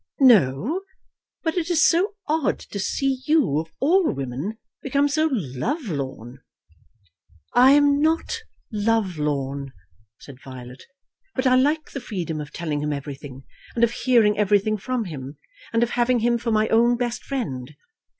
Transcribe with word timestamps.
"No; 0.19 0.81
but 1.43 1.57
it 1.57 1.69
is 1.69 1.87
so 1.87 2.15
odd 2.25 2.57
to 2.57 2.79
see 2.79 3.21
you, 3.27 3.59
of 3.59 3.71
all 3.79 4.11
women, 4.11 4.57
become 4.81 5.07
so 5.07 5.29
love 5.31 5.89
lorn," 5.89 6.39
"I 7.53 7.73
am 7.73 8.01
not 8.01 8.39
love 8.71 9.19
lorn," 9.19 9.73
said 10.17 10.41
Violet, 10.43 10.85
"but 11.35 11.45
I 11.45 11.53
like 11.53 11.91
the 11.91 12.01
freedom 12.01 12.41
of 12.41 12.51
telling 12.51 12.81
him 12.81 12.91
everything 12.91 13.43
and 13.75 13.83
of 13.83 13.91
hearing 13.91 14.39
everything 14.39 14.75
from 14.79 15.03
him, 15.05 15.37
and 15.71 15.83
of 15.83 15.91
having 15.91 16.17
him 16.21 16.39
for 16.39 16.49
my 16.49 16.67
own 16.69 16.97
best 16.97 17.23
friend. 17.23 17.75